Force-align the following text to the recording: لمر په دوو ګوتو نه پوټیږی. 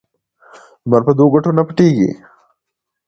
لمر 0.85 1.01
په 1.07 1.11
دوو 1.17 1.31
ګوتو 1.33 1.51
نه 1.57 1.63
پوټیږی. 1.67 2.09